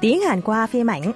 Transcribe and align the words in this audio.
tiếng 0.00 0.20
Hàn 0.20 0.40
qua 0.42 0.66
phim 0.66 0.90
ảnh. 0.90 1.12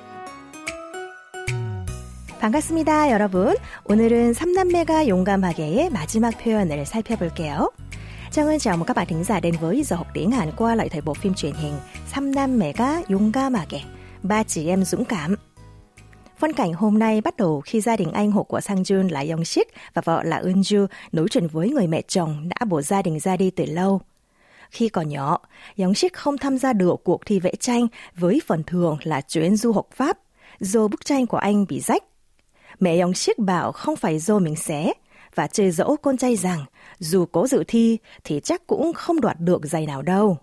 반갑습니다, 2.41 3.11
여러분. 3.11 3.55
오늘은 3.85 4.33
삼남매가 4.33 5.09
용감하게의 5.09 5.91
마지막 5.91 6.31
표현을 6.39 6.87
살펴볼게요. 6.87 7.71
Chào 8.31 8.59
chào 8.59 8.77
mừng 8.77 8.87
các 8.87 8.97
bạn 8.97 9.07
thính 9.07 9.25
giả 9.25 9.41
đến 9.41 9.55
với 9.61 9.83
giờ 9.83 9.97
học 9.97 10.07
tiếng 10.15 10.31
Hàn 10.31 10.53
qua 10.57 10.75
lại 10.75 10.89
thời 10.89 11.01
bộ 11.01 11.15
phim 11.15 11.35
truyền 11.35 11.53
hình 11.55 11.75
Samnam매가 12.15 13.03
용감하게, 13.11 13.81
ba 14.23 14.43
chị 14.43 14.69
em 14.69 14.85
dũng 14.85 15.05
cảm. 15.05 15.37
Phân 16.39 16.53
cảnh 16.53 16.73
hôm 16.73 16.99
nay 16.99 17.21
bắt 17.21 17.37
đầu 17.37 17.61
khi 17.61 17.81
gia 17.81 17.97
đình 17.97 18.13
anh 18.13 18.31
hộ 18.31 18.43
của 18.43 18.61
Sang 18.61 18.83
Jun 18.83 19.09
là 19.11 19.25
Yong 19.31 19.45
Sik 19.45 19.69
và 19.95 20.03
vợ 20.05 20.23
là 20.23 20.37
Eun 20.37 20.61
Ju 20.61 20.87
nối 21.13 21.29
chuyện 21.31 21.47
với 21.47 21.71
người 21.71 21.87
mẹ 21.87 22.03
chồng 22.03 22.49
đã 22.49 22.65
bỏ 22.65 22.83
gia 22.83 23.03
đình 23.03 23.21
ra 23.21 23.37
đi 23.37 23.51
từ 23.51 23.65
lâu. 23.65 24.01
Khi 24.71 24.89
còn 24.89 25.09
nhỏ, 25.09 25.39
Yong 25.79 25.95
Sik 25.95 26.13
không 26.13 26.39
tham 26.39 26.59
gia 26.59 26.73
được 26.73 26.97
cuộc 27.05 27.27
thi 27.27 27.41
vẽ 27.41 27.53
tranh 27.61 27.87
với 28.15 28.41
phần 28.47 28.63
thưởng 28.63 28.99
là 29.03 29.21
chuyến 29.21 29.57
du 29.57 29.73
học 29.73 29.89
Pháp 29.95 30.19
do 30.61 30.89
bức 30.89 31.05
tranh 31.05 31.27
của 31.27 31.37
anh 31.37 31.67
bị 31.69 31.81
rách. 31.81 32.05
Mẹ 32.81 33.01
Yong 33.01 33.15
Sik 33.15 33.39
bảo 33.39 33.73
không 33.73 33.97
phải 33.97 34.19
do 34.19 34.39
mình 34.39 34.57
xé 34.57 34.93
và 35.35 35.47
chơi 35.47 35.71
dỗ 35.71 35.97
con 36.03 36.17
trai 36.17 36.37
rằng 36.37 36.65
dù 36.99 37.27
có 37.27 37.47
dự 37.47 37.65
thi 37.69 37.99
thì 38.25 38.41
chắc 38.45 38.67
cũng 38.67 38.93
không 38.93 39.21
đoạt 39.21 39.41
được 39.41 39.67
giày 39.67 39.87
nào 39.87 40.03
đâu. 40.03 40.39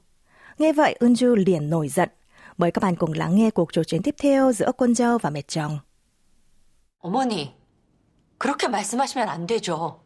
Nghe 0.58 0.74
vậy, 0.74 0.98
Eun 1.00 1.14
Ju 1.14 1.36
liền 1.36 1.70
nổi 1.70 1.88
giận. 1.88 2.10
Mời 2.58 2.72
các 2.72 2.84
bạn 2.84 2.96
cùng 2.96 3.14
lắng 3.14 3.36
nghe 3.36 3.50
cuộc 3.50 3.74
trò 3.74 3.84
chuyện 3.84 4.02
tiếp 4.04 4.16
theo 4.18 4.52
giữa 4.52 4.72
con 4.78 4.96
dâu 4.96 5.18
và 5.18 5.30
mẹ 5.30 5.42
chồng. 5.42 5.80
어머니, 7.00 7.54
그렇게 8.38 8.68
말씀하시면 8.68 9.30
안 9.30 9.48
되죠. 9.48 10.02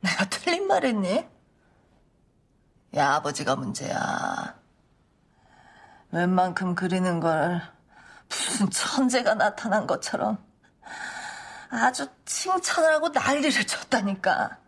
내가 0.00 0.28
틀린 0.30 0.66
말 0.66 0.84
했니? 0.84 1.24
야, 2.95 3.15
아버지가 3.15 3.55
문제야. 3.55 4.55
웬만큼 6.11 6.75
그리는 6.75 7.19
걸 7.19 7.61
무슨 8.29 8.69
천재가 8.69 9.33
나타난 9.33 9.87
것처럼 9.87 10.37
아주 11.69 12.07
칭찬을 12.25 12.93
하고 12.93 13.09
난리를 13.09 13.65
쳤다니까. 13.65 14.59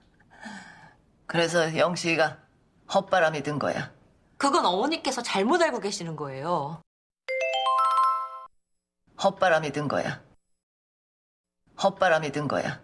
그래서 1.27 1.77
영식이가 1.77 2.39
헛바람이 2.91 3.43
든 3.43 3.59
거야. 3.59 3.91
그건 4.37 4.65
어머니께서 4.65 5.21
잘못 5.21 5.61
알고 5.61 5.79
계시는 5.79 6.15
거예요. 6.15 6.81
헛바람이 9.23 9.71
든 9.71 9.87
거야. 9.87 10.21
헛바람이 11.81 12.31
든 12.31 12.47
거야. 12.47 12.81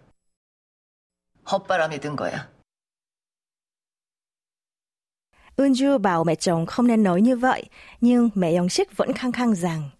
헛바람이 1.50 1.98
든 1.98 2.14
거야. 2.14 2.48
Unju 5.56 5.98
bảo 5.98 6.24
mẹ 6.24 6.34
chồng 6.34 6.66
không 6.66 6.86
nên 6.86 7.02
nói 7.02 7.20
như 7.20 7.36
vậy, 7.36 7.62
nhưng 8.00 8.30
mẹ 8.34 8.52
영식 8.56 8.96
vẫn 8.96 9.12
khăng 9.12 9.32
khăng 9.32 9.54
rằng 9.54 9.90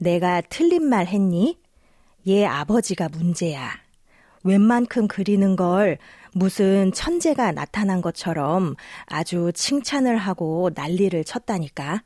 내가 0.00 0.40
틀린 0.40 0.90
말 0.90 1.06
했니? 1.06 1.54
얘 2.26 2.44
아버지가 2.44 3.08
문제야. 3.08 3.70
웬만큼 4.42 5.08
그리는 5.08 5.56
걸 5.56 5.98
무슨 6.32 6.92
천재가 6.92 7.52
나타난 7.52 8.02
것처럼 8.02 8.74
아주 9.06 9.52
칭찬을 9.54 10.16
하고 10.16 10.70
난리를 10.74 11.24
쳤다니까. 11.24 12.02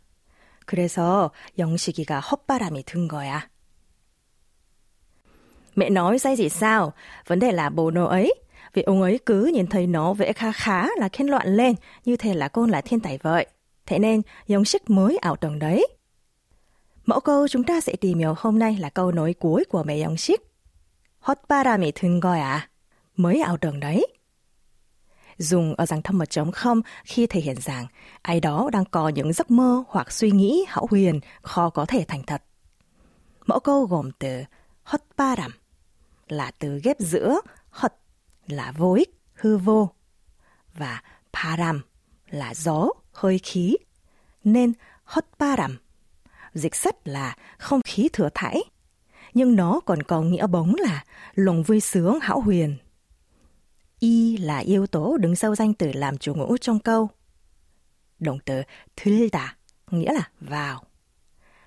그래서 0.66 1.30
영식이가 1.58 2.20
헛바람이 2.20 2.82
든 2.84 3.08
거야. 3.08 3.48
Mẹ 5.76 5.90
nói 5.90 6.18
sai 6.18 6.36
gì 6.36 6.48
sao? 6.48 6.92
Vấn 7.26 7.38
đề 7.38 7.52
là 7.52 7.70
bố 7.70 7.90
nó 7.90 8.06
ấy. 8.06 8.32
Vì 8.73 8.81
ông 8.81 9.01
ấy 9.01 9.19
cứ 9.25 9.51
nhìn 9.53 9.67
thấy 9.67 9.87
nó 9.87 10.13
vẽ 10.13 10.33
khá 10.33 10.51
khá 10.51 10.87
là 10.97 11.09
khen 11.09 11.27
loạn 11.27 11.55
lên, 11.55 11.75
như 12.05 12.17
thể 12.17 12.33
là 12.33 12.47
con 12.47 12.69
là 12.69 12.81
thiên 12.81 12.99
tài 12.99 13.17
vậy. 13.17 13.45
Thế 13.85 13.99
nên, 13.99 14.21
Dòng 14.47 14.65
Xích 14.65 14.89
mới 14.89 15.17
ảo 15.17 15.35
tưởng 15.35 15.59
đấy. 15.59 15.87
Mẫu 17.05 17.19
câu 17.19 17.47
chúng 17.47 17.63
ta 17.63 17.81
sẽ 17.81 17.95
tìm 17.95 18.19
hiểu 18.19 18.33
hôm 18.37 18.59
nay 18.59 18.77
là 18.79 18.89
câu 18.89 19.11
nói 19.11 19.33
cuối 19.33 19.63
của 19.69 19.83
mẹ 19.83 19.97
Dòng 19.97 20.17
Xích. 20.17 20.41
헛바람이 21.27 21.91
든 21.91 22.19
거야. 22.19 22.67
Mới 23.15 23.41
ảo 23.41 23.57
tưởng 23.57 23.79
đấy. 23.79 24.07
Dùng 25.37 25.75
ở 25.75 25.85
dạng 25.85 26.01
thâm 26.01 26.17
mật 26.17 26.29
chống 26.29 26.51
không 26.51 26.81
khi 27.03 27.27
thể 27.27 27.41
hiện 27.41 27.55
rằng 27.61 27.87
ai 28.21 28.39
đó 28.39 28.69
đang 28.73 28.85
có 28.85 29.09
những 29.09 29.33
giấc 29.33 29.51
mơ 29.51 29.83
hoặc 29.87 30.11
suy 30.11 30.31
nghĩ 30.31 30.65
hão 30.67 30.87
huyền 30.91 31.19
khó 31.41 31.69
có 31.69 31.85
thể 31.85 32.05
thành 32.07 32.23
thật. 32.23 32.43
Mẫu 33.45 33.59
câu 33.59 33.85
gồm 33.85 34.11
từ 34.19 34.43
헛바람 34.83 35.51
là 36.27 36.51
từ 36.59 36.79
ghép 36.83 36.99
giữa 36.99 37.41
헛 37.69 37.93
là 38.48 38.72
vô 38.76 38.92
ích, 38.92 39.20
hư 39.34 39.56
vô 39.56 39.90
và 40.74 41.02
param 41.32 41.80
là 42.30 42.54
gió, 42.54 42.88
hơi 43.12 43.38
khí. 43.38 43.76
Nên 44.44 44.72
hot 45.04 45.24
param 45.38 45.78
dịch 46.54 46.74
sắt 46.74 47.08
là 47.08 47.36
không 47.58 47.80
khí 47.84 48.08
thừa 48.12 48.28
thải, 48.34 48.62
nhưng 49.34 49.56
nó 49.56 49.80
còn 49.80 50.02
có 50.02 50.22
nghĩa 50.22 50.46
bóng 50.46 50.74
là 50.78 51.04
lòng 51.34 51.62
vui 51.62 51.80
sướng 51.80 52.18
hão 52.20 52.40
huyền. 52.40 52.76
Y 53.98 54.36
là 54.36 54.58
yếu 54.58 54.86
tố 54.86 55.16
đứng 55.16 55.36
sau 55.36 55.54
danh 55.54 55.74
từ 55.74 55.92
làm 55.92 56.18
chủ 56.18 56.34
ngữ 56.34 56.56
trong 56.60 56.78
câu. 56.78 57.10
Động 58.18 58.38
từ 58.44 58.62
thylda 58.96 59.56
nghĩa 59.90 60.12
là 60.12 60.28
vào. 60.40 60.82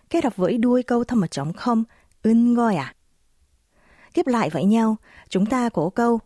Kết 0.10 0.24
hợp 0.24 0.36
với 0.36 0.58
đuôi 0.58 0.84
câu 0.84 1.04
thăm 1.04 1.20
một 1.20 1.32
trống 1.32 1.54
không, 1.54 1.84
ưng 2.24 2.54
goi 2.54 2.76
à. 2.76 2.96
tiếp 4.14 4.28
lại 4.28 4.50
với 4.50 4.64
nhau, 4.64 4.96
chúng 5.30 5.46
ta 5.46 5.70
có 5.70 5.90
câu 5.96 6.20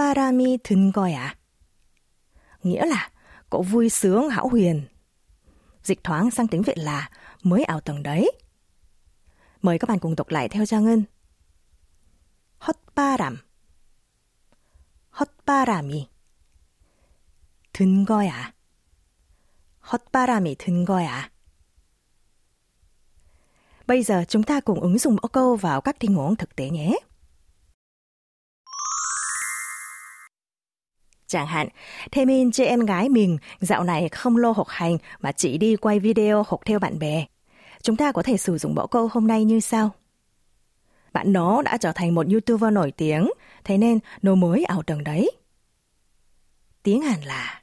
헛바람이 0.00 0.58
든 0.62 0.92
거야. 0.92 1.34
Nghĩa 2.62 2.86
là 2.86 3.10
có 3.50 3.62
vui 3.62 3.88
sướng 3.88 4.28
hão 4.28 4.48
huyền. 4.48 4.86
Dịch 5.82 6.04
thoáng 6.04 6.30
sang 6.30 6.48
tiếng 6.48 6.62
Việt 6.62 6.78
là 6.78 7.10
mới 7.42 7.64
ảo 7.64 7.80
tưởng 7.80 8.02
đấy. 8.02 8.32
Mời 9.62 9.78
các 9.78 9.88
bạn 9.88 9.98
cùng 9.98 10.16
đọc 10.16 10.28
lại 10.28 10.48
theo 10.48 10.66
Trang 10.66 10.84
Ngân. 10.84 11.04
헛바람 12.58 13.36
헛바람이 15.20 16.08
든 17.72 18.04
거야. 18.04 18.52
헛바람이 19.92 20.56
든 20.56 20.84
거야. 20.84 21.30
Bây 23.86 24.02
giờ 24.02 24.24
chúng 24.28 24.42
ta 24.42 24.60
cùng 24.60 24.80
ứng 24.80 24.98
dụng 24.98 25.16
mẫu 25.16 25.28
câu 25.28 25.56
vào 25.56 25.80
các 25.80 25.96
tình 25.98 26.14
huống 26.14 26.36
thực 26.36 26.56
tế 26.56 26.70
nhé. 26.70 26.96
Chẳng 31.30 31.46
hạn, 31.46 31.68
Thê 32.10 32.24
Min 32.24 32.50
chê 32.52 32.64
em 32.64 32.80
gái 32.80 33.08
mình 33.08 33.38
dạo 33.60 33.84
này 33.84 34.08
không 34.08 34.36
lô 34.36 34.52
học 34.52 34.68
hành 34.68 34.98
mà 35.20 35.32
chỉ 35.32 35.58
đi 35.58 35.76
quay 35.76 35.98
video 35.98 36.42
học 36.48 36.60
theo 36.64 36.78
bạn 36.78 36.98
bè. 36.98 37.24
Chúng 37.82 37.96
ta 37.96 38.12
có 38.12 38.22
thể 38.22 38.36
sử 38.36 38.58
dụng 38.58 38.74
mẫu 38.74 38.86
câu 38.86 39.08
hôm 39.12 39.26
nay 39.26 39.44
như 39.44 39.60
sau. 39.60 39.90
Bạn 41.12 41.32
nó 41.32 41.62
đã 41.62 41.76
trở 41.76 41.92
thành 41.92 42.14
một 42.14 42.26
YouTuber 42.32 42.72
nổi 42.72 42.90
tiếng, 42.90 43.30
thế 43.64 43.78
nên 43.78 43.98
nó 44.22 44.34
mới 44.34 44.64
ảo 44.64 44.82
tưởng 44.82 45.04
đấy. 45.04 45.30
tiếng 46.86 47.02
Hàn 47.02 47.20
là 47.22 47.62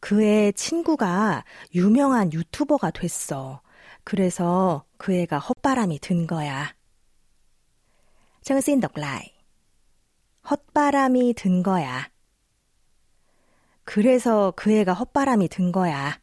그의 0.00 0.52
친구가 0.52 1.44
유명한 1.74 2.30
유튜버가 2.30 2.90
됐어. 2.90 3.62
그래서 4.04 4.84
그 4.98 5.14
애가 5.14 5.38
헛바람이 5.38 5.98
든 6.00 6.26
거야. 6.26 6.74
Trang 8.42 8.60
xin 8.60 8.80
đọc 8.80 8.96
lại. 8.96 9.32
헛바람이 10.50 11.32
든 11.32 11.62
거야. 11.62 12.10
그래서 13.88 14.52
그 14.56 14.72
애가 14.72 14.92
헛바람이 14.94 15.48
든 15.48 15.72
거야. 15.72 16.18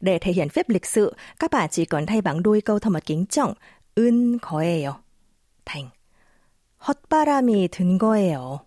Để 0.00 0.18
thể 0.18 0.32
hiện 0.32 0.48
phép 0.48 0.68
lịch 0.68 0.86
sự, 0.86 1.14
các 1.38 1.50
bạn 1.50 1.68
chỉ 1.70 1.84
cần 1.84 2.06
thay 2.06 2.20
bằng 2.20 2.42
đuôi 2.42 2.60
câu 2.60 2.78
thâm 2.78 2.92
mật 2.92 3.06
kính 3.06 3.26
trọng 3.26 3.54
은 3.96 4.38
거예요. 4.38 4.92
thành 5.64 5.90
헛바람이 6.88 7.68
든 7.68 7.98
거예요. 7.98 8.58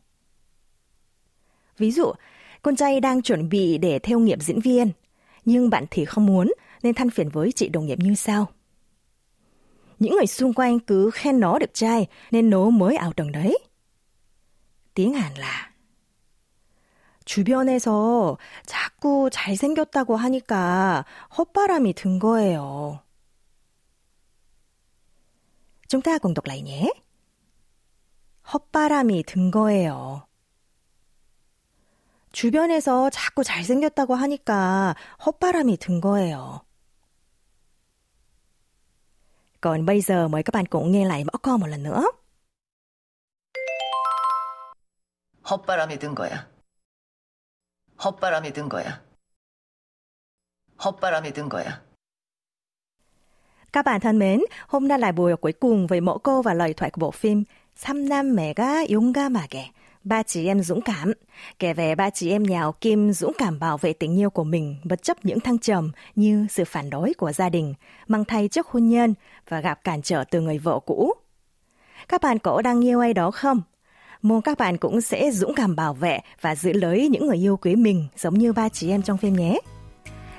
Ví 1.78 1.91
dụ, 1.91 2.14
con 2.61 2.76
trai 2.76 2.99
đang 2.99 3.22
chuẩn 3.22 3.49
bị 3.49 3.78
để 3.78 3.99
theo 3.99 4.20
nghiệp 4.20 4.40
diễn 4.41 4.59
viên, 4.59 4.91
nhưng 5.46 5.70
bạn 5.70 5.85
thì 5.91 6.05
không 6.05 6.26
muốn 6.26 6.52
nên 6.84 6.93
than 6.93 7.09
phiền 7.09 7.29
với 7.29 7.52
chị 7.52 7.70
đồng 7.70 7.85
nghiệp 7.85 7.99
như 7.99 8.16
sau. 8.16 8.47
Những 9.99 10.16
người 10.16 10.28
xung 10.28 10.53
quanh 10.53 10.79
cứ 10.79 11.11
khen 11.11 11.40
nó 11.40 11.59
đẹp 11.59 11.70
trai 11.73 12.08
nên 12.32 12.49
nó 12.49 12.70
mới 12.70 12.96
ảo 12.96 13.14
tưởng 13.14 13.32
đấy. 13.32 13.58
Tiếng 14.93 15.14
Hàn 15.14 15.34
là 15.37 15.68
주변에서 17.30 18.38
자꾸 18.66 19.30
잘생겼다고 19.30 20.16
하니까 20.16 21.04
헛바람이 21.38 21.92
든 21.92 22.18
거예요. 22.18 23.04
Đọc 26.34 26.47
lại 26.47 26.62
nhé. 26.62 26.91
헛바람이 28.53 29.22
든 29.22 29.53
거예요. 29.53 30.27
주변에서 32.32 33.10
자꾸 33.10 33.44
잘생겼다고 33.44 34.16
하니까 34.16 34.97
헛바람이 35.24 35.76
든 35.76 36.00
거예요. 36.00 36.62
Còn 39.60 39.86
bây 39.86 40.00
giờ 40.00 40.26
mời 40.26 40.42
các 40.42 40.53
bạn 40.53 40.66
cùng 40.66 40.91
nghe 40.91 41.04
lại 41.04 41.24
mẫu 41.24 41.38
câu 41.42 41.59
một 41.59 41.68
lần 41.68 41.83
nữa. 41.84 42.10
헛바람이 45.44 45.98
든 46.00 46.15
거야. 46.16 46.49
헛바람이 48.03 48.53
든 48.53 48.70
거야. 48.70 49.02
헛바람이 50.84 51.34
든 51.34 51.49
거야. 51.49 51.82
Các 53.72 53.85
bạn 53.85 54.02
thân 54.02 54.20
mến, 54.20 54.41
hôm 54.67 54.87
nay 54.87 54.99
là 54.99 55.11
buổi 55.11 55.35
cuối 55.35 55.53
cùng 55.53 55.87
với 55.87 56.02
mẫu 56.02 56.17
câu 56.17 56.41
và 56.41 56.53
lời 56.53 56.73
thoại 56.73 56.91
của 56.91 56.99
bộ 56.99 57.11
phim 57.11 57.43
삼남매가 57.76 58.85
용감하게 58.91 59.72
Ba 60.05 60.23
chị 60.23 60.47
em 60.47 60.61
dũng 60.61 60.82
cảm, 60.82 61.14
kể 61.59 61.73
về 61.73 61.96
ba 61.96 62.09
chị 62.09 62.32
em 62.32 62.43
nhà 62.43 62.64
Kim 62.82 63.14
dũng 63.14 63.34
cảm 63.37 63.59
bảo 63.59 63.78
vệ 63.78 63.93
tình 63.93 64.20
yêu 64.20 64.29
của 64.29 64.43
mình 64.43 64.76
bất 64.84 65.03
chấp 65.03 65.26
những 65.26 65.40
thăng 65.40 65.59
trầm 65.59 65.91
như 66.16 66.47
sự 66.49 66.66
phản 66.66 66.90
đối 66.90 67.14
của 67.14 67.32
gia 67.32 67.49
đình, 67.49 67.73
mang 68.08 68.26
thai 68.26 68.47
trước 68.47 68.67
hôn 68.67 68.90
nhân 68.90 69.14
và 69.49 69.61
gặp 69.61 69.84
cản 69.84 70.02
trở 70.02 70.23
từ 70.32 70.41
người 70.41 70.58
vợ 70.58 70.79
cũ. 70.85 71.14
Các 72.08 72.22
bạn 72.22 72.40
có 72.40 72.61
đang 72.61 72.85
yêu 72.85 72.99
ai 72.99 73.14
đó 73.14 73.32
không? 73.32 73.61
Mong 74.22 74.41
các 74.41 74.58
bạn 74.58 74.78
cũng 74.78 75.02
sẽ 75.02 75.32
dũng 75.32 75.55
cảm 75.55 75.76
bảo 75.76 75.93
vệ 75.93 76.20
và 76.41 76.55
giữ 76.55 76.73
lấy 76.73 77.08
những 77.09 77.28
người 77.28 77.37
yêu 77.37 77.58
quý 77.58 77.76
mình 77.76 78.08
giống 78.17 78.34
như 78.34 78.53
ba 78.53 78.70
chị 78.70 78.90
em 78.90 79.02
trong 79.02 79.17
phim 79.17 79.34
nhé. 79.34 79.59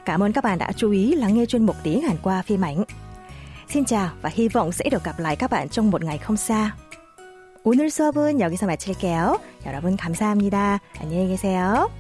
Cảm 0.05 0.23
ơn 0.23 0.33
các 0.33 0.45
bạn 0.45 0.59
đã 0.59 0.73
chú 0.77 0.91
ý 0.91 1.15
lắng 1.15 1.35
nghe 1.35 1.47
chuyên 1.47 1.67
mục 1.67 1.77
tiếng 1.83 2.03
Hàn 2.03 2.17
qua 2.23 2.43
phim 2.43 2.65
ảnh. 2.65 2.85
Xin 3.69 3.85
chào 3.85 4.11
và 4.23 4.31
hy 4.35 4.49
vọng 4.49 4.73
sẽ 4.73 4.89
được 4.91 5.05
gặp 5.05 5.19
lại 5.19 5.37
các 5.37 5.51
bạn 5.51 5.69
trong 5.69 5.91
một 5.91 6.05
ngày 6.05 6.19
không 6.19 6.37
xa. 6.37 6.77
오늘 7.67 7.91
수업은 7.91 8.39
여기서 8.39 8.65
마칠게요. 8.67 9.41
여러분 9.67 9.97
감사합니다. 9.97 10.79
안녕히 11.01 11.27
계세요. 11.27 12.00